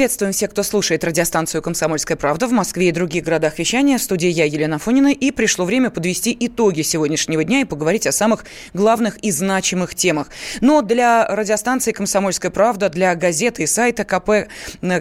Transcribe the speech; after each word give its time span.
Приветствуем 0.00 0.32
всех, 0.32 0.52
кто 0.52 0.62
слушает 0.62 1.04
радиостанцию 1.04 1.60
«Комсомольская 1.60 2.16
правда» 2.16 2.46
в 2.46 2.52
Москве 2.52 2.88
и 2.88 2.90
других 2.90 3.22
городах 3.22 3.58
вещания. 3.58 3.98
В 3.98 4.02
студии 4.02 4.28
я, 4.28 4.46
Елена 4.46 4.78
Фонина. 4.78 5.08
И 5.08 5.30
пришло 5.30 5.66
время 5.66 5.90
подвести 5.90 6.34
итоги 6.40 6.80
сегодняшнего 6.80 7.44
дня 7.44 7.60
и 7.60 7.64
поговорить 7.64 8.06
о 8.06 8.12
самых 8.12 8.46
главных 8.72 9.18
и 9.18 9.30
значимых 9.30 9.94
темах. 9.94 10.28
Но 10.62 10.80
для 10.80 11.26
радиостанции 11.26 11.92
«Комсомольская 11.92 12.50
правда», 12.50 12.88
для 12.88 13.14
газеты 13.14 13.64
и 13.64 13.66
сайта 13.66 14.04
КП, 14.04 14.50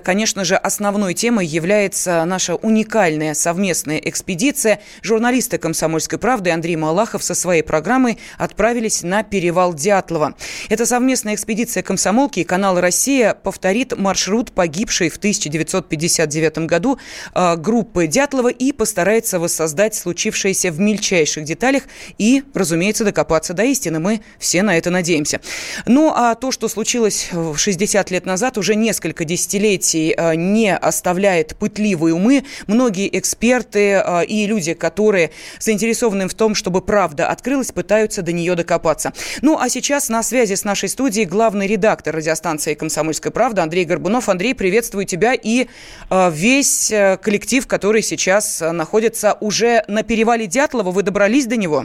конечно 0.04 0.43
же, 0.43 0.57
основной 0.57 1.13
темой 1.13 1.45
является 1.45 2.25
наша 2.25 2.55
уникальная 2.55 3.36
совместная 3.36 4.00
экспедиция. 4.00 4.81
Журналисты 5.02 5.59
«Комсомольской 5.59 6.20
правды» 6.20 6.51
Андрей 6.51 6.75
Малахов 6.75 7.23
со 7.23 7.36
своей 7.36 7.61
программой 7.61 8.18
отправились 8.37 9.01
на 9.04 9.23
перевал 9.23 9.73
Дятлова. 9.73 10.36
Это 10.68 10.86
совместная 10.86 11.36
экспедиция 11.36 11.84
комсомолки 11.84 12.42
и 12.42 12.43
канала 12.43 12.81
«Россия» 12.81 13.34
повторит 13.34 13.97
маршрут 13.97 14.51
погибшей 14.89 15.10
в 15.10 15.18
1959 15.18 16.57
году 16.60 16.98
э, 17.36 17.56
группы 17.57 18.07
Дятлова 18.07 18.50
и 18.50 18.71
постарается 18.71 19.39
воссоздать 19.39 19.93
случившееся 19.96 20.71
в 20.71 20.79
мельчайших 20.79 21.43
деталях 21.43 21.84
и, 22.18 22.43
разумеется, 22.54 23.04
докопаться 23.04 23.54
до 23.54 23.64
истины. 23.64 24.00
Мы 24.00 24.21
все 24.39 24.64
на 24.64 24.78
это 24.78 24.89
надеемся. 24.89 25.42
Ну, 25.86 26.12
а 26.15 26.34
то, 26.36 26.52
что 26.52 26.68
случилось 26.68 27.29
60 27.56 28.12
лет 28.12 28.25
назад, 28.25 28.57
уже 28.57 28.75
несколько 28.75 29.25
десятилетий 29.25 30.15
э, 30.18 30.36
не 30.36 30.75
оставляет 30.75 31.56
пытливые 31.56 32.16
умы. 32.16 32.44
Многие 32.67 33.16
эксперты 33.17 34.02
э, 34.03 34.26
и 34.26 34.48
люди, 34.48 34.73
которые 34.73 35.30
заинтересованы 35.59 36.28
в 36.28 36.34
том, 36.34 36.56
чтобы 36.56 36.81
правда 36.81 37.28
открылась, 37.28 37.72
пытаются 37.72 38.22
до 38.22 38.31
нее 38.31 38.56
докопаться. 38.56 39.14
Ну, 39.42 39.59
а 39.59 39.70
сейчас 39.70 40.09
на 40.09 40.24
связи 40.24 40.56
с 40.56 40.64
нашей 40.64 40.90
студией 40.90 41.26
главный 41.26 41.68
редактор 41.68 42.16
радиостанции 42.16 42.74
«Комсомольская 42.74 43.31
правда» 43.31 43.62
Андрей 43.62 43.86
Горбунов. 43.86 44.30
Андрей, 44.30 44.53
приветствую 44.80 45.05
тебя 45.05 45.33
и 45.33 45.67
э, 46.09 46.31
весь 46.31 46.89
э, 46.89 47.17
коллектив, 47.17 47.67
который 47.67 48.02
сейчас 48.02 48.61
э, 48.61 48.72
находится 48.72 49.35
уже 49.41 49.81
на 49.89 50.03
перевале 50.03 50.47
Дятлова. 50.47 50.91
Вы 50.91 51.03
добрались 51.03 51.47
до 51.47 51.58
него? 51.58 51.83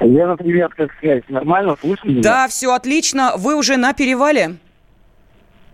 Лена, 0.00 0.36
привет, 0.36 0.74
как 0.74 0.90
связь? 1.00 1.22
Нормально, 1.30 1.74
слышно 1.80 2.20
Да, 2.20 2.48
все 2.48 2.74
отлично. 2.74 3.32
Вы 3.38 3.56
уже 3.56 3.78
на 3.78 3.94
перевале? 3.94 4.56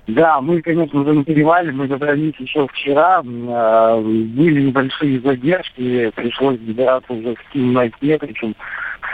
Да, 0.07 0.41
мы, 0.41 0.63
конечно, 0.63 1.01
уже 1.01 1.13
на 1.13 1.25
перевале, 1.25 1.73
мы 1.73 1.89
добрались 1.89 2.35
еще 2.39 2.67
вчера, 2.69 3.21
были 3.23 4.63
небольшие 4.63 5.21
задержки, 5.21 6.11
пришлось 6.15 6.59
добираться 6.61 7.13
уже 7.13 7.35
в 7.35 7.53
темноте, 7.53 8.17
причем 8.19 8.55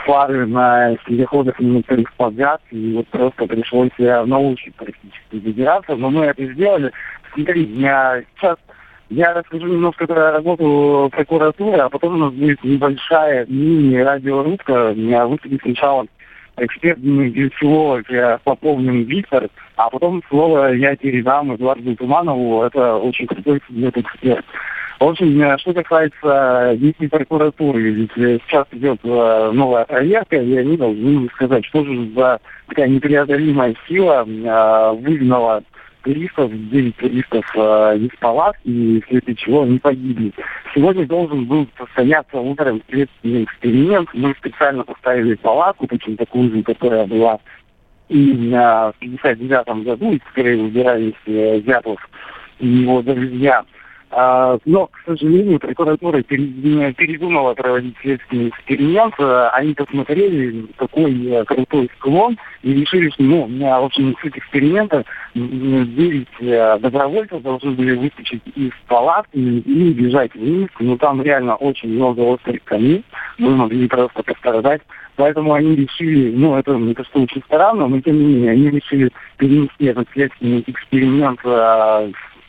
фары 0.05 0.45
на 0.45 0.91
не 1.09 1.25
некоторых 1.59 2.13
подряд, 2.13 2.61
и 2.71 2.93
вот 2.93 3.07
просто 3.07 3.45
пришлось 3.47 3.91
на 3.97 4.39
ощупь 4.39 4.75
практически 4.75 5.39
добираться, 5.39 5.95
но 5.95 6.09
мы 6.09 6.25
это 6.25 6.45
сделали. 6.53 6.91
Смотри, 7.33 7.63
я 7.63 8.23
сейчас 8.37 8.57
я 9.09 9.33
расскажу 9.33 9.67
немножко 9.67 10.07
про 10.07 10.31
работу 10.31 11.09
прокуратуры, 11.11 11.77
а 11.77 11.89
потом 11.89 12.15
у 12.15 12.17
нас 12.17 12.33
будет 12.33 12.63
небольшая 12.63 13.45
мини-радиорубка. 13.47 14.93
Меня 14.95 15.27
выступит 15.27 15.61
сначала 15.61 16.07
эксперт 16.57 16.99
филолог 17.59 18.05
Поповнин 18.43 19.03
Виктор, 19.03 19.49
а 19.75 19.89
потом 19.89 20.23
слово 20.29 20.73
я 20.73 20.95
передам 20.95 21.53
Эдуарду 21.53 21.95
Туманову, 21.95 22.63
это 22.63 22.95
очень 22.95 23.27
крутой 23.27 23.57
эксперт. 23.57 24.45
В 25.05 25.09
общем, 25.09 25.59
что 25.59 25.71
касается 25.71 26.75
действий 26.79 27.07
прокуратуры, 27.07 27.79
ведь 27.79 28.11
сейчас 28.15 28.65
идет 28.71 28.99
э, 29.03 29.51
новая 29.53 29.85
проверка, 29.85 30.35
и 30.35 30.57
они 30.57 30.77
должны 30.77 31.29
сказать, 31.35 31.63
что 31.65 31.85
же 31.85 32.09
за 32.15 32.39
такая 32.67 32.87
непреодолимая 32.87 33.75
сила 33.87 34.25
э, 34.27 34.95
выгнала 34.99 35.61
туристов, 36.01 36.49
9 36.51 36.95
туристов 36.95 37.45
э, 37.53 37.97
из 37.99 38.17
палатки, 38.19 38.67
и 38.67 38.99
вследствие 39.01 39.35
чего 39.35 39.61
они 39.61 39.77
погибли. 39.77 40.31
Сегодня 40.73 41.05
должен 41.05 41.45
был 41.45 41.67
состояться 41.77 42.39
утром 42.39 42.81
следственный 42.89 43.43
эксперимент. 43.43 44.09
Мы 44.15 44.33
специально 44.39 44.83
поставили 44.83 45.35
палатку, 45.35 45.85
причем 45.85 46.17
такую 46.17 46.49
же, 46.49 46.63
которая 46.63 47.05
была 47.05 47.37
и 48.09 48.31
в 48.33 48.93
59 49.01 49.83
году, 49.85 50.13
из 50.13 50.21
которой 50.33 50.57
выбирались 50.57 51.13
э, 51.27 51.61
Дятлов 51.61 51.99
и 52.57 52.67
его 52.67 53.03
друзья. 53.03 53.63
А, 54.17 54.57
но, 54.63 54.87
к 54.87 55.01
сожалению, 55.05 55.59
прокуратура 55.59 56.23
передумала 56.23 57.53
проводить 57.53 57.97
следственный 58.01 58.47
эксперимент. 58.47 59.13
А, 59.19 59.49
они 59.49 59.73
посмотрели, 59.73 60.67
какой 60.77 61.27
э, 61.27 61.43
крутой 61.43 61.89
склон, 61.97 62.37
и 62.63 62.73
решили, 62.73 63.09
что, 63.09 63.23
ну, 63.23 63.45
в 63.45 63.83
общем, 63.83 64.15
суть 64.21 64.37
эксперимента 64.37 65.03
9 65.33 66.27
э, 66.39 66.79
добровольцев 66.79 67.41
должны 67.41 67.71
были 67.71 67.97
выскочить 67.97 68.41
из 68.55 68.71
палатки 68.87 69.35
и 69.37 69.91
бежать 69.91 70.33
вниз. 70.33 70.69
Но 70.79 70.95
там 70.95 71.21
реально 71.21 71.57
очень 71.57 71.89
много 71.89 72.21
острых 72.21 72.63
камней. 72.63 73.03
Мы 73.37 73.53
могли 73.53 73.85
просто 73.89 74.23
пострадать. 74.23 74.81
Поэтому 75.17 75.53
они 75.53 75.75
решили, 75.75 76.33
ну, 76.33 76.55
это, 76.55 76.71
это 76.71 77.03
что 77.03 77.21
очень 77.21 77.43
странно, 77.47 77.87
но 77.87 77.99
тем 77.99 78.17
не 78.17 78.25
менее, 78.25 78.51
они 78.51 78.69
решили 78.69 79.11
перенести 79.37 79.85
этот 79.85 80.07
следственный 80.13 80.63
эксперимент 80.67 81.39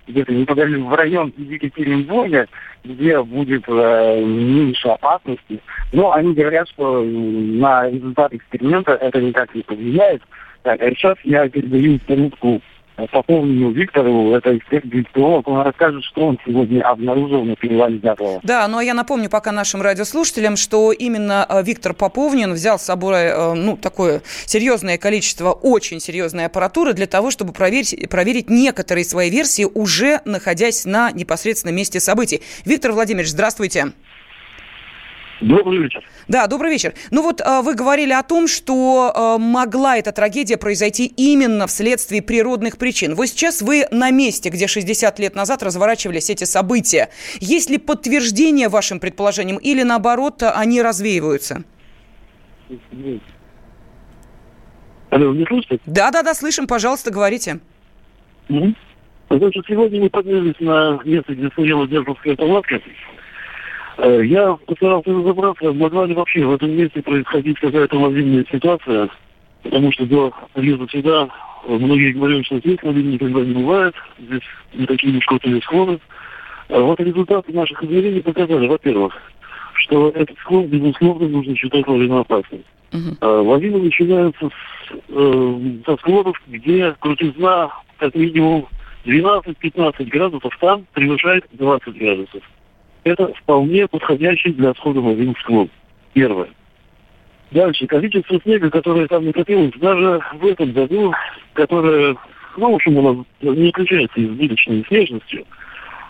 э, 0.06 0.10
где-то 0.10 0.32
неподалеку 0.32 0.88
в 0.88 0.94
район 0.94 1.32
Екатеринбурга, 1.36 2.46
где 2.84 3.22
будет 3.22 3.64
э, 3.68 4.24
меньше 4.24 4.88
опасности. 4.88 5.60
Но 5.92 6.12
они 6.12 6.34
говорят, 6.34 6.68
что 6.68 7.02
на 7.02 7.88
результат 7.90 8.32
эксперимента 8.34 8.92
это 8.92 9.20
никак 9.20 9.54
не 9.54 9.62
повлияет. 9.62 10.22
Так, 10.62 10.80
а 10.82 10.90
сейчас 10.90 11.16
я 11.22 11.48
передаю 11.48 12.00
минутку 12.08 12.60
по 12.96 13.22
поводу 13.22 13.70
Виктору, 13.70 14.32
это 14.32 14.56
эксперт-геолог, 14.56 15.46
он 15.48 15.60
расскажет, 15.62 16.02
что 16.04 16.28
он 16.28 16.38
сегодня 16.46 16.82
обнаружил 16.82 17.44
на 17.44 17.54
перевале 17.54 17.98
Дятлова. 17.98 18.40
Да, 18.42 18.66
но 18.68 18.80
я 18.80 18.94
напомню 18.94 19.28
пока 19.28 19.52
нашим 19.52 19.82
радиослушателям, 19.82 20.56
что 20.56 20.92
именно 20.92 21.46
э, 21.48 21.62
Виктор 21.62 21.92
Поповнин 21.92 22.52
взял 22.54 22.78
с 22.78 22.82
собой 22.82 23.16
э, 23.16 23.54
ну, 23.54 23.76
такое 23.76 24.22
серьезное 24.46 24.96
количество 24.96 25.52
очень 25.52 26.00
серьезной 26.00 26.46
аппаратуры 26.46 26.94
для 26.94 27.06
того, 27.06 27.30
чтобы 27.30 27.52
проверить, 27.52 28.08
проверить 28.08 28.48
некоторые 28.48 29.04
свои 29.04 29.30
версии, 29.30 29.64
уже 29.64 30.20
находясь 30.24 30.86
на 30.86 31.12
непосредственном 31.12 31.76
месте 31.76 32.00
событий. 32.00 32.40
Виктор 32.64 32.92
Владимирович, 32.92 33.30
здравствуйте. 33.30 33.92
Добрый 35.41 35.78
вечер. 35.78 36.02
Да, 36.28 36.47
добрый 36.47 36.70
вечер. 36.70 36.94
Ну 37.10 37.22
вот 37.22 37.41
э, 37.41 37.60
вы 37.62 37.74
говорили 37.74 38.12
о 38.12 38.22
том, 38.22 38.48
что 38.48 39.12
э, 39.14 39.42
могла 39.42 39.98
эта 39.98 40.12
трагедия 40.12 40.56
произойти 40.56 41.06
именно 41.06 41.66
вследствие 41.66 42.22
природных 42.22 42.78
причин. 42.78 43.14
Вот 43.14 43.26
сейчас 43.26 43.60
вы 43.60 43.84
на 43.91 44.10
месте, 44.10 44.48
где 44.48 44.66
60 44.66 45.19
лет 45.19 45.34
назад 45.34 45.62
разворачивались 45.62 46.30
эти 46.30 46.44
события. 46.44 47.10
Есть 47.38 47.69
ли 47.69 47.76
подтверждение 47.76 48.69
вашим 48.69 48.98
предположениям 48.98 49.58
или 49.58 49.82
наоборот 49.82 50.42
они 50.42 50.80
развеиваются? 50.80 51.64
Алло, 55.10 55.34
не 55.34 55.44
слышите? 55.44 55.78
Да, 55.86 56.10
да, 56.10 56.22
да, 56.22 56.34
слышим, 56.34 56.66
пожалуйста, 56.66 57.10
говорите. 57.10 57.60
Угу. 58.48 58.74
Значит, 59.30 59.64
сегодня 59.68 60.00
мы 60.00 60.10
поднялись 60.10 60.58
на 60.60 60.98
место, 61.04 61.34
где 61.34 61.48
стояла 61.48 61.86
Дербовская 61.86 62.36
палатка. 62.36 62.80
Э, 63.98 64.20
я 64.24 64.54
постарался 64.66 65.10
разобраться, 65.10 65.72
могла 65.72 66.06
ли 66.06 66.14
вообще 66.14 66.44
в 66.44 66.54
этом 66.54 66.70
месте 66.70 67.02
происходить 67.02 67.58
какая-то 67.58 67.98
лавинная 67.98 68.44
ситуация, 68.50 69.08
потому 69.62 69.90
что 69.92 70.06
до 70.06 70.32
приезда 70.52 70.86
сюда 70.88 71.28
многие 71.66 72.12
говорили, 72.12 72.42
что 72.42 72.58
здесь 72.58 72.82
лавин 72.82 73.10
никогда 73.10 73.40
не 73.40 73.54
бывает, 73.54 73.94
здесь 74.18 74.42
не 74.74 74.86
такие 74.86 75.20
крутые 75.20 75.62
склоны. 75.62 75.98
А 76.68 76.80
вот 76.80 77.00
результаты 77.00 77.52
наших 77.52 77.82
измерений 77.82 78.22
показали, 78.22 78.66
во-первых, 78.66 79.15
что 79.74 80.10
этот 80.10 80.36
склон, 80.41 80.66
безусловно, 80.66 81.28
нужно 81.28 81.56
считать 81.56 81.86
лавиноопасным. 81.86 82.65
Uh-huh. 82.92 83.16
А, 83.21 83.41
лавины 83.41 83.78
начинаются 83.78 84.48
с, 84.48 84.94
э, 85.09 85.60
со 85.86 85.97
склонов, 85.97 86.41
где 86.47 86.94
крутизна 87.00 87.71
как 87.98 88.15
минимум 88.15 88.66
12-15 89.04 90.04
градусов, 90.06 90.56
там 90.60 90.86
превышает 90.92 91.44
20 91.53 91.97
градусов 91.97 92.42
это 93.06 93.32
вполне 93.34 93.86
подходящий 93.86 94.53
для 94.53 94.70
отхода 94.70 94.98
один 95.08 95.34
склон. 95.36 95.70
Первое. 96.12 96.48
Дальше. 97.53 97.86
Количество 97.86 98.41
снега, 98.41 98.68
которое 98.68 99.06
там 99.06 99.24
накопилось, 99.24 99.72
даже 99.76 100.20
в 100.34 100.44
этом 100.44 100.72
году, 100.72 101.14
которое, 101.53 102.16
ну, 102.56 102.72
в 102.72 102.74
общем, 102.74 102.98
у 102.98 103.03
нас 103.03 103.26
не 103.42 103.68
отличается 103.68 104.24
избыточной 104.24 104.84
снежностью, 104.88 105.44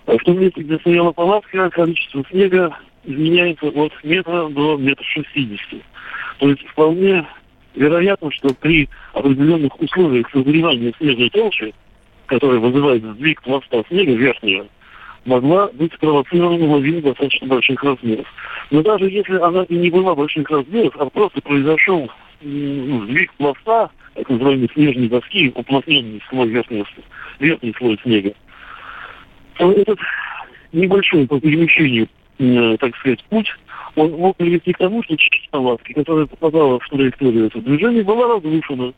в 0.06 0.19
том 0.19 0.40
месте, 0.40 0.62
где 0.62 0.78
стояла 0.78 1.12
палатка, 1.12 1.69
количество 1.69 2.25
снега 2.31 2.75
изменяется 3.04 3.66
от 3.66 3.92
метра 4.02 4.49
до 4.49 4.78
метра 4.78 5.04
шестидесяти. 5.04 5.82
То 6.38 6.49
есть 6.49 6.66
вполне 6.69 7.26
вероятно, 7.75 8.31
что 8.31 8.54
при 8.54 8.88
определенных 9.12 9.78
условиях 9.78 10.31
созревания 10.31 10.94
снежной 10.99 11.28
толщи, 11.28 11.75
которая 12.25 12.58
вызывает 12.58 13.02
сдвиг 13.02 13.42
пласта 13.42 13.84
снега 13.88 14.12
верхнего, 14.14 14.66
могла 15.26 15.69
быть 15.69 15.93
спровоцирована 15.94 16.67
лавина 16.67 17.02
достаточно 17.02 17.46
больших 17.49 17.82
размеров. 17.82 18.26
Но 18.70 18.82
даже 18.82 19.11
если 19.11 19.37
она 19.37 19.64
и 19.64 19.75
не 19.75 19.90
была 19.90 20.14
больших 20.14 20.49
размеров, 20.50 20.94
а 20.99 21.06
просто 21.11 21.40
произошел 21.43 22.11
сдвиг 22.40 23.32
пласта, 23.34 23.90
так 24.14 24.28
называемый 24.31 24.70
снежной 24.73 25.08
доски, 25.08 25.52
уплотненный 25.55 26.23
слой 26.31 26.49
верхний, 26.49 26.84
верхний 27.38 27.75
слой 27.76 27.99
снега. 28.02 28.32
Этот 29.58 29.99
небольшой 30.73 31.26
по 31.26 31.40
перемещению, 31.40 32.08
э, 32.38 32.76
так 32.78 32.96
сказать, 32.96 33.23
путь, 33.25 33.49
он 33.94 34.12
мог 34.12 34.37
привести 34.37 34.73
к 34.73 34.78
тому, 34.78 35.02
что 35.02 35.17
часть 35.17 35.49
палатки, 35.50 35.93
которая 35.93 36.26
попадала 36.26 36.78
в 36.78 36.88
траекторию 36.88 37.46
этого 37.46 37.64
движения, 37.64 38.02
была 38.02 38.34
разрушена. 38.34 38.93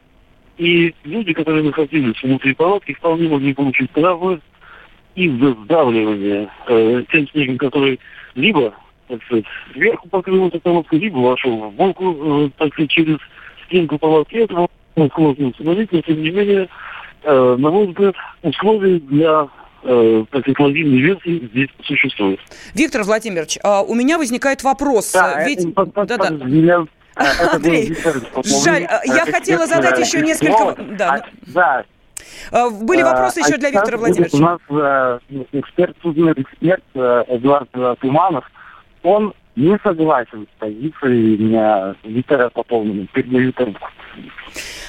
И 0.57 0.93
люди, 1.05 1.33
которые 1.33 1.63
находились 1.63 2.21
внутри 2.21 2.53
палатки, 2.55 2.95
вполне 2.95 3.29
могли 3.29 3.55
получить 3.55 3.93
травмы 3.93 4.41
из-за 5.27 5.55
сдавливания 5.65 6.49
э, 6.69 7.03
тем 7.11 7.29
снегом, 7.29 7.59
который 7.59 7.99
либо, 8.35 8.75
так 9.09 9.23
сказать, 9.25 9.45
сверху 9.73 10.09
покрыл 10.09 10.49
эту 10.49 10.61
палатку, 10.61 10.97
либо 10.97 11.19
вошел 11.19 11.71
в 11.71 11.73
боку, 11.73 12.47
э, 12.47 12.51
так 12.57 12.73
сказать, 12.73 12.91
через 12.91 13.19
стенку 13.67 13.99
палатки. 13.99 14.37
Это 14.37 14.67
сложно 15.15 15.49
установить, 15.49 15.93
но 15.93 16.01
тем 16.03 16.23
не 16.23 16.31
менее, 16.31 16.69
э, 17.23 17.57
на 17.59 17.71
мой 17.71 17.87
взгляд, 17.89 18.15
условия 18.43 18.99
для 19.01 19.49
э, 19.83 20.25
так 20.31 20.49
экологичной 20.49 20.99
версии 20.99 21.49
здесь 21.53 21.69
существует. 21.85 22.41
Виктор 22.75 23.03
Владимирович, 23.03 23.59
а 23.63 23.83
у 23.83 23.95
меня 23.95 24.19
возникает 24.19 24.63
вопрос. 24.63 25.13
Да, 25.13 25.45
Ведь... 25.45 25.65
это, 25.65 26.07
да, 26.07 26.17
да. 26.17 26.31
Меня 26.31 26.87
Андрей, 27.53 27.97
жаль, 28.65 28.83
я 29.05 29.27
хотела 29.27 29.67
задать 29.67 29.99
еще 29.99 30.21
несколько... 30.21 30.77
Да, 30.97 31.25
да. 31.47 31.79
А, 31.81 31.85
были 32.51 33.03
вопросы 33.03 33.41
еще 33.41 33.57
для 33.57 33.71
Виктора 33.71 33.99
Владимировича? 33.99 34.37
У 34.37 34.41
нас 34.41 34.61
э, 34.69 35.19
эксперт, 35.53 35.97
судебный 36.03 36.33
эксперт 36.37 36.85
э, 36.95 37.25
Эдуард 37.29 37.71
Туманов, 38.01 38.45
он 39.03 39.35
не 39.57 39.79
согласен 39.83 40.47
с 40.47 40.61
позицией 40.61 41.37
Виктора 42.05 42.49
Поповнина. 42.51 43.07
Передаю 43.13 43.53
трубку. 43.53 43.89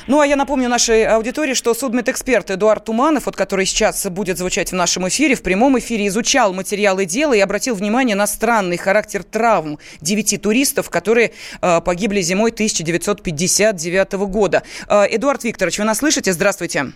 Ну, 0.08 0.20
а 0.20 0.26
я 0.26 0.36
напомню 0.36 0.70
нашей 0.70 1.06
аудитории, 1.06 1.54
что 1.54 1.74
судмедэксперт 1.74 2.50
Эдуард 2.52 2.86
Туманов, 2.86 3.26
вот, 3.26 3.36
который 3.36 3.66
сейчас 3.66 4.08
будет 4.10 4.38
звучать 4.38 4.72
в 4.72 4.76
нашем 4.76 5.08
эфире, 5.08 5.36
в 5.36 5.44
прямом 5.44 5.78
эфире 5.78 6.08
изучал 6.08 6.54
материалы 6.54 7.06
дела 7.06 7.34
и 7.34 7.40
обратил 7.40 7.76
внимание 7.76 8.16
на 8.16 8.26
странный 8.26 8.78
характер 8.78 9.24
травм 9.24 9.78
девяти 10.02 10.38
туристов, 10.38 10.90
которые 10.90 11.34
э, 11.62 11.82
погибли 11.82 12.22
зимой 12.22 12.52
1959 12.52 14.14
года. 14.14 14.64
Э, 14.88 15.06
Эдуард 15.10 15.44
Викторович, 15.44 15.80
вы 15.80 15.86
нас 15.86 16.00
слышите? 16.00 16.32
Здравствуйте. 16.34 16.94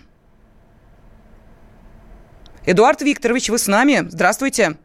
Эдуард 2.66 3.02
Викторович, 3.02 3.50
вы 3.50 3.58
с 3.58 3.66
нами? 3.66 4.04
Здравствуйте. 4.08 4.76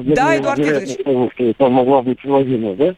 да, 0.00 0.38
Эдуард 0.38 0.58
Викторович. 0.58 1.56
Там 1.58 1.72
могла 1.72 2.00
быть 2.00 2.24
лавина, 2.24 2.74
да? 2.74 2.94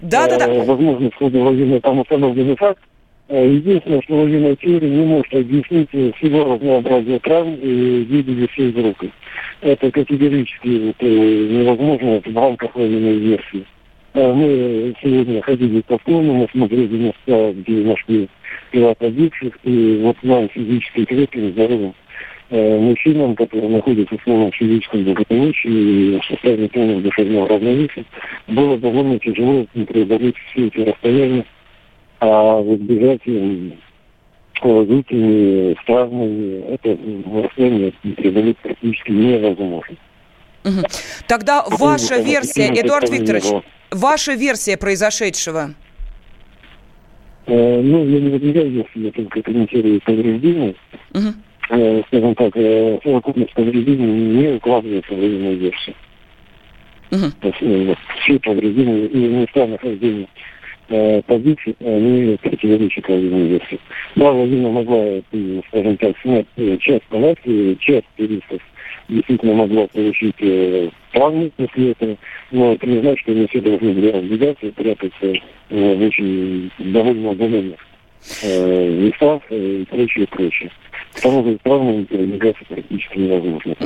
Да, 0.00 0.26
да, 0.26 0.38
да. 0.38 0.46
Э, 0.46 0.64
возможно, 0.64 1.10
в 1.10 1.14
ходе 1.16 1.38
лавины 1.38 1.80
там 1.80 2.00
установленный 2.00 2.56
факт. 2.56 2.82
Э, 3.28 3.46
единственное, 3.46 4.00
что 4.00 4.16
лавина 4.16 4.56
теория 4.56 4.88
не 4.88 5.04
может 5.04 5.34
объяснить 5.34 5.90
всего 5.90 6.54
разнообразия 6.54 7.18
травм 7.18 7.54
и 7.56 8.04
гибели 8.04 8.46
всей 8.48 8.72
группы. 8.72 9.12
Это 9.60 9.90
категорически 9.90 10.94
невозможно 10.98 12.22
в 12.24 12.36
рамках 12.36 12.74
лавинной 12.74 13.18
версии. 13.18 13.66
Мы 14.14 14.94
сегодня 15.02 15.40
ходили 15.42 15.80
по 15.82 15.96
склону, 15.98 16.34
мы 16.34 16.48
смотрели 16.52 16.96
места, 16.96 17.52
где 17.54 17.84
нашли 17.84 18.28
тела 18.70 18.94
погибших, 18.94 19.58
и 19.64 20.00
вот 20.02 20.16
нам 20.22 20.48
физически 20.50 21.04
крепким, 21.04 21.52
здоровым 21.52 21.94
Э, 22.54 22.78
мужчинам, 22.78 23.34
которые 23.34 23.70
находятся 23.70 24.14
в 24.18 24.24
полном 24.24 24.52
физическом 24.52 25.04
благополучии 25.04 25.70
и 25.70 26.20
в 26.20 26.24
состоянии 26.26 26.66
полного 26.66 27.00
душевного 27.00 27.48
равновесия, 27.48 28.04
было 28.46 28.76
довольно 28.76 29.18
тяжело 29.18 29.64
преодолеть 29.72 30.36
все 30.36 30.66
эти 30.66 30.80
расстояния, 30.80 31.46
а 32.20 32.60
в 32.60 32.74
избежать 32.74 33.22
положительными, 34.60 35.76
травмами, 35.86 36.62
это 36.74 36.98
расстояние 37.42 37.92
преодолеть 38.16 38.58
практически 38.58 39.12
невозможно. 39.12 39.96
Угу. 40.64 40.86
Тогда 41.26 41.64
ваша 41.68 42.20
версия, 42.20 42.68
Эдуард 42.68 43.10
Викторович, 43.10 43.64
ваша 43.90 44.34
версия 44.34 44.76
произошедшего? 44.76 45.74
Э, 47.46 47.80
ну, 47.80 48.04
я 48.06 48.20
не 48.20 48.30
выдвигаю 48.30 48.70
версию, 48.70 49.04
я 49.04 49.12
только 49.12 49.42
комментирую 49.42 50.00
повреждения. 50.00 50.74
Угу 51.14 51.34
э, 51.72 52.02
скажем 52.08 52.34
так, 52.34 52.52
э, 52.56 52.98
совокупность 53.02 53.54
повреждений 53.54 54.06
не 54.06 54.48
укладывается 54.56 55.14
в 55.14 55.18
военную 55.18 55.56
версию. 55.58 55.96
Uh-huh. 57.10 57.32
То 57.40 57.48
есть 57.48 57.58
э, 57.60 57.94
все 58.22 58.38
повреждения 58.40 59.06
и 59.06 59.28
места 59.28 59.66
нахождения 59.66 60.28
э, 60.88 61.22
позиций, 61.22 61.76
они 61.80 62.36
противоречат 62.42 63.08
военной 63.08 63.48
версии. 63.48 63.80
Да, 64.16 64.30
лавина 64.30 64.70
могла, 64.70 65.04
скажем 65.68 65.96
так, 65.98 66.16
снять 66.22 66.46
э, 66.56 66.76
часть 66.78 67.04
палатки, 67.04 67.76
часть 67.80 68.06
туристов 68.16 68.60
действительно 69.08 69.54
могла 69.54 69.86
получить 69.86 70.36
э, 70.40 70.90
травмы 71.12 71.50
после 71.56 71.92
этого, 71.92 72.16
но 72.50 72.72
это 72.72 72.86
не 72.86 73.00
значит, 73.00 73.20
что 73.20 73.32
они 73.32 73.46
все 73.46 73.60
должны 73.60 74.12
разбегаться 74.12 74.66
и 74.66 74.70
прятаться 74.70 75.26
э, 75.26 75.94
в 75.94 76.02
очень 76.02 76.70
довольно 76.78 77.30
удаленных 77.30 77.80
э, 78.42 78.90
местах 78.90 79.42
э, 79.50 79.82
и 79.82 79.84
прочее, 79.84 80.26
прочее. 80.28 80.70
Потому 81.14 81.58
травмам 81.58 82.06
передвигаться 82.06 82.64
практически 82.68 83.18
невозможно. 83.18 83.76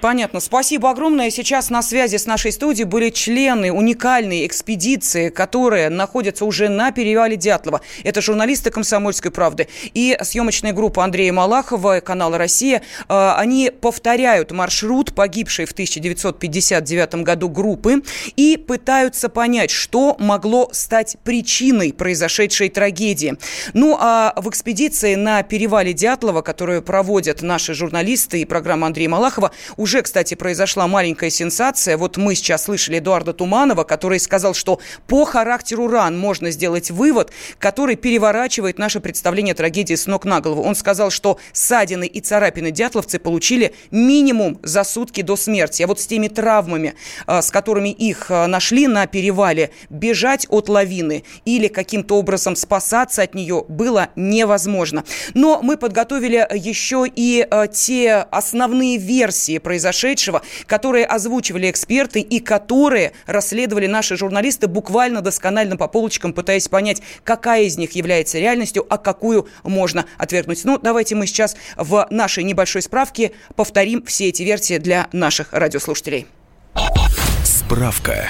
Понятно. 0.00 0.40
Спасибо 0.40 0.90
огромное. 0.90 1.30
Сейчас 1.30 1.70
на 1.70 1.82
связи 1.82 2.16
с 2.16 2.26
нашей 2.26 2.52
студией 2.52 2.86
были 2.86 3.10
члены 3.10 3.72
уникальной 3.72 4.46
экспедиции, 4.46 5.28
которые 5.28 5.88
находятся 5.88 6.44
уже 6.44 6.68
на 6.68 6.92
перевале 6.92 7.36
Дятлова. 7.36 7.80
Это 8.04 8.20
журналисты 8.20 8.70
«Комсомольской 8.70 9.30
правды» 9.30 9.68
и 9.94 10.16
съемочная 10.22 10.72
группа 10.72 11.04
Андрея 11.04 11.32
Малахова, 11.32 12.00
канала 12.00 12.38
«Россия». 12.38 12.82
А, 13.08 13.36
они 13.38 13.70
повторяют 13.70 14.52
маршрут 14.52 15.14
погибшей 15.14 15.64
в 15.66 15.72
1959 15.72 17.16
году 17.16 17.48
группы 17.48 18.02
и 18.36 18.56
пытаются 18.56 19.28
понять, 19.28 19.70
что 19.70 20.16
могло 20.18 20.68
стать 20.72 21.16
причиной 21.24 21.92
произошедшей 21.92 22.68
трагедии. 22.68 23.36
Ну, 23.74 23.96
а 23.98 24.32
в 24.36 24.48
экспедиции 24.48 25.14
на 25.14 25.42
перевале 25.42 25.92
Дятлова, 25.92 26.42
который 26.42 26.67
которую 26.68 26.82
проводят 26.82 27.40
наши 27.40 27.72
журналисты 27.72 28.42
и 28.42 28.44
программа 28.44 28.88
Андрея 28.88 29.08
Малахова. 29.08 29.52
Уже, 29.78 30.02
кстати, 30.02 30.34
произошла 30.34 30.86
маленькая 30.86 31.30
сенсация. 31.30 31.96
Вот 31.96 32.18
мы 32.18 32.34
сейчас 32.34 32.64
слышали 32.64 32.98
Эдуарда 32.98 33.32
Туманова, 33.32 33.84
который 33.84 34.20
сказал, 34.20 34.52
что 34.52 34.78
по 35.06 35.24
характеру 35.24 35.88
ран 35.88 36.18
можно 36.18 36.50
сделать 36.50 36.90
вывод, 36.90 37.32
который 37.58 37.96
переворачивает 37.96 38.78
наше 38.78 39.00
представление 39.00 39.52
о 39.52 39.56
трагедии 39.56 39.94
с 39.94 40.06
ног 40.06 40.26
на 40.26 40.42
голову. 40.42 40.62
Он 40.62 40.74
сказал, 40.74 41.08
что 41.10 41.38
ссадины 41.54 42.06
и 42.06 42.20
царапины 42.20 42.70
дятловцы 42.70 43.18
получили 43.18 43.72
минимум 43.90 44.58
за 44.62 44.84
сутки 44.84 45.22
до 45.22 45.36
смерти. 45.36 45.84
А 45.84 45.86
вот 45.86 46.00
с 46.00 46.06
теми 46.06 46.28
травмами, 46.28 46.96
а, 47.24 47.40
с 47.40 47.50
которыми 47.50 47.88
их 47.88 48.30
а, 48.30 48.46
нашли 48.46 48.88
на 48.88 49.06
перевале, 49.06 49.70
бежать 49.88 50.46
от 50.50 50.68
лавины 50.68 51.24
или 51.46 51.68
каким-то 51.68 52.18
образом 52.18 52.56
спасаться 52.56 53.22
от 53.22 53.34
нее 53.34 53.64
было 53.68 54.10
невозможно. 54.16 55.04
Но 55.32 55.62
мы 55.62 55.78
подготовили 55.78 56.46
еще 56.58 57.06
и 57.06 57.46
э, 57.48 57.66
те 57.72 58.26
основные 58.30 58.98
версии 58.98 59.58
произошедшего, 59.58 60.42
которые 60.66 61.06
озвучивали 61.06 61.70
эксперты 61.70 62.20
и 62.20 62.40
которые 62.40 63.12
расследовали 63.26 63.86
наши 63.86 64.16
журналисты 64.16 64.66
буквально 64.66 65.20
досконально 65.20 65.76
по 65.76 65.88
полочкам, 65.88 66.32
пытаясь 66.32 66.68
понять, 66.68 67.02
какая 67.24 67.62
из 67.62 67.78
них 67.78 67.92
является 67.92 68.38
реальностью, 68.38 68.86
а 68.88 68.98
какую 68.98 69.48
можно 69.62 70.06
отвергнуть. 70.18 70.64
Ну, 70.64 70.78
давайте 70.78 71.14
мы 71.14 71.26
сейчас 71.26 71.56
в 71.76 72.06
нашей 72.10 72.44
небольшой 72.44 72.82
справке 72.82 73.32
повторим 73.56 74.04
все 74.04 74.28
эти 74.28 74.42
версии 74.42 74.78
для 74.78 75.08
наших 75.12 75.52
радиослушателей. 75.52 76.26
Справка. 77.44 78.28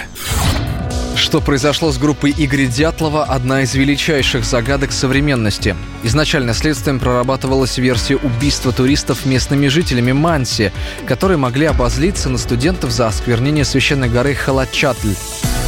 Что 1.29 1.43
произошло 1.43 1.93
с 1.93 1.99
группой 1.99 2.35
Игоря 2.35 2.65
Дятлова– 2.65 3.23
одна 3.29 3.61
из 3.61 3.75
величайших 3.75 4.47
загадок 4.47 4.93
современности. 4.93 5.77
Изначально 6.03 6.55
следствием 6.55 6.99
прорабатывалась 6.99 7.77
версия 7.77 8.17
убийства 8.17 8.73
туристов 8.73 9.27
местными 9.27 9.69
жителями 9.69 10.13
Манси, 10.13 10.73
которые 11.07 11.37
могли 11.37 11.67
обозлиться 11.67 12.31
на 12.31 12.39
студентов 12.39 12.93
за 12.93 13.09
осквернение 13.09 13.67
священной 13.67 14.09
горы 14.09 14.35
Халачатль. 14.35 15.13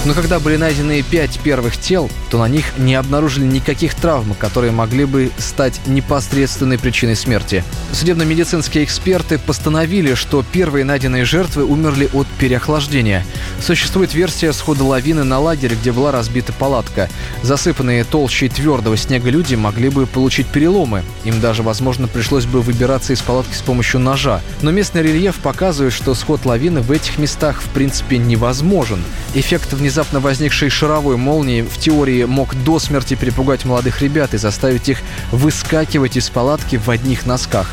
Но 0.07 0.14
когда 0.14 0.40
были 0.40 0.57
найдены 0.57 1.02
пять 1.02 1.38
первых 1.40 1.76
тел, 1.76 2.11
то 2.30 2.38
на 2.38 2.49
них 2.49 2.64
не 2.78 2.95
обнаружили 2.95 3.45
никаких 3.45 3.95
травм, 3.95 4.35
которые 4.35 4.73
могли 4.73 5.04
бы 5.04 5.30
стать 5.37 5.78
непосредственной 5.87 6.78
причиной 6.78 7.16
смерти. 7.16 7.62
Судебно-медицинские 7.92 8.85
эксперты 8.85 9.38
постановили, 9.38 10.14
что 10.14 10.42
первые 10.42 10.87
найденные 10.87 11.26
жертвы 11.26 11.64
умерли 11.64 12.09
от 12.14 12.26
переохлаждения. 12.38 13.26
Существует 13.62 14.14
версия 14.14 14.54
схода 14.54 14.85
лавины 14.85 15.23
на 15.23 15.38
лагерь, 15.38 15.75
где 15.75 15.92
была 15.92 16.12
разбита 16.12 16.54
палатка. 16.54 17.11
Засыпанные 17.42 18.04
толщей 18.04 18.49
твердого 18.49 18.97
снега 18.97 19.28
люди 19.28 19.54
могли 19.54 19.90
бы 19.90 20.07
получить 20.07 20.47
переломы. 20.47 21.02
Им 21.25 21.42
даже, 21.42 21.62
возможно, 21.62 22.09
пришлось 22.09 22.47
бы 22.47 22.62
выбираться 22.62 23.12
из 23.12 23.21
палатки 23.21 23.54
с 23.54 23.61
помощью 23.61 24.00
ножа. 24.00 24.40
Но 24.62 24.71
местный 24.71 25.02
рельеф 25.02 25.37
показывает, 25.37 25.92
что 25.92 26.14
сход 26.14 26.47
лавины 26.47 26.80
в 26.80 26.90
этих 26.90 27.19
местах 27.19 27.61
в 27.61 27.69
принципе 27.69 28.16
невозможен. 28.16 29.04
Эффект 29.35 29.75
внезапного 29.75 29.89
внезапно 29.90 30.20
возникшей 30.20 30.70
шаровой 30.70 31.16
молнии 31.16 31.62
в 31.62 31.76
теории 31.76 32.23
мог 32.23 32.54
до 32.54 32.78
смерти 32.78 33.16
перепугать 33.16 33.64
молодых 33.64 34.02
ребят 34.02 34.35
и 34.35 34.38
заставить 34.38 34.88
их 34.88 34.99
выскакивать 35.32 36.16
из 36.16 36.30
палатки 36.30 36.76
в 36.76 36.88
одних 36.90 37.26
носках. 37.26 37.68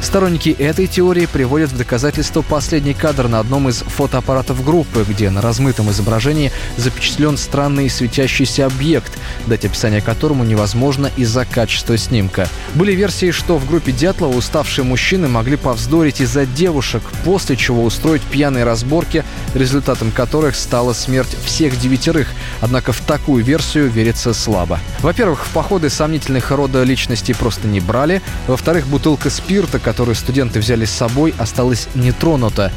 Сторонники 0.00 0.50
этой 0.50 0.86
теории 0.86 1.26
приводят 1.26 1.72
в 1.72 1.76
доказательство 1.76 2.42
последний 2.42 2.94
кадр 2.94 3.28
на 3.28 3.40
одном 3.40 3.68
из 3.68 3.78
фотоаппаратов 3.78 4.64
группы, 4.64 5.04
где 5.08 5.30
на 5.30 5.40
размытом 5.40 5.90
изображении 5.90 6.52
запечатлен 6.76 7.36
странный 7.36 7.90
светящийся 7.90 8.66
объект, 8.66 9.12
дать 9.46 9.64
описание 9.64 10.00
которому 10.00 10.44
невозможно 10.44 11.10
из-за 11.16 11.44
качества 11.44 11.98
снимка. 11.98 12.48
Были 12.74 12.92
версии, 12.92 13.30
что 13.30 13.58
в 13.58 13.66
группе 13.66 13.92
Дятлова 13.92 14.36
уставшие 14.36 14.84
мужчины 14.84 15.28
могли 15.28 15.56
повздорить 15.56 16.20
из-за 16.20 16.46
девушек, 16.46 17.02
после 17.24 17.56
чего 17.56 17.84
устроить 17.84 18.22
пьяные 18.22 18.64
разборки, 18.64 19.24
результатом 19.54 20.12
которых 20.12 20.54
стала 20.54 20.92
смерть 20.92 21.36
всех 21.44 21.78
девятерых. 21.80 22.28
Однако 22.60 22.92
в 22.92 23.00
такую 23.00 23.44
версию 23.44 23.90
верится 23.90 24.32
слабо. 24.32 24.78
Во-первых, 25.00 25.44
в 25.46 25.50
походы 25.50 25.90
сомнительных 25.90 26.50
рода 26.50 26.82
личностей 26.84 27.34
просто 27.34 27.66
не 27.66 27.80
брали. 27.80 28.22
Во-вторых, 28.46 28.86
бутылка 28.86 29.30
спирта, 29.30 29.78
которую 29.80 30.14
студенты 30.14 30.60
взяли 30.60 30.84
с 30.84 30.90
собой, 30.90 31.34
осталась 31.38 31.88
нетронута. 31.94 32.72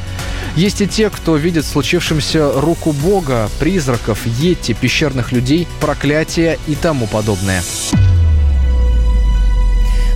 Есть 0.55 0.81
и 0.81 0.88
те, 0.88 1.10
кто 1.10 1.36
видит 1.36 1.65
случившемся 1.65 2.51
руку 2.53 2.91
Бога, 2.91 3.50
призраков, 3.60 4.25
йети, 4.25 4.74
пещерных 4.74 5.31
людей, 5.31 5.67
проклятия 5.79 6.60
и 6.67 6.75
тому 6.75 7.07
подобное. 7.07 7.62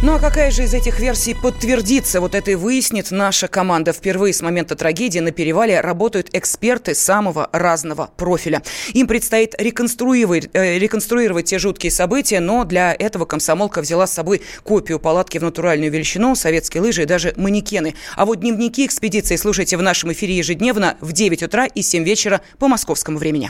Ну 0.04 0.13
а 0.13 0.20
какая 0.20 0.51
же 0.51 0.63
из 0.63 0.75
этих 0.75 1.00
версий 1.00 1.34
подтвердится? 1.34 2.22
Вот 2.22 2.36
это 2.36 2.51
и 2.51 2.56
выяснит 2.56 3.10
наша 3.10 3.48
команда. 3.48 3.94
Впервые 3.94 4.32
с 4.32 4.44
момента 4.44 4.75
трагедии 4.75 5.18
на 5.18 5.32
перевале 5.32 5.82
работают 5.82 6.30
эксперты 6.34 6.94
самого 6.94 7.50
разного 7.51 8.12
профиля. 8.16 8.62
Им 8.94 9.08
предстоит 9.08 9.56
реконструировать, 9.58 10.50
э, 10.54 10.77
реконструировать 10.77 11.46
те 11.46 11.58
жуткие 11.58 11.92
события, 11.92 12.39
но 12.39 12.63
для 12.63 12.94
этого 12.94 13.25
комсомолка 13.25 13.82
взяла 13.82 14.06
с 14.06 14.13
собой 14.13 14.44
копию 14.63 15.00
палатки 15.00 15.39
в 15.39 15.44
натуральную 15.44 15.92
величину, 15.92 16.36
советские 16.36 16.84
лыжи 16.84 17.01
и 17.01 17.06
даже 17.06 17.34
манекены. 17.36 17.96
А 18.16 18.27
вот 18.27 18.42
дневники 18.42 18.86
экспедиции 18.86 19.36
слушайте 19.36 19.77
в 19.77 19.82
нашем 19.82 20.12
эфире 20.12 20.38
ежедневно 20.38 20.98
в 21.01 21.12
9 21.12 21.42
утра 21.42 21.66
и 21.66 21.82
7 21.82 22.04
вечера 22.04 22.42
по 22.60 22.68
московскому 22.68 23.18
времени. 23.18 23.50